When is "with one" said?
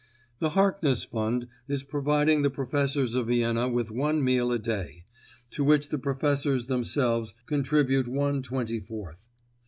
3.69-4.23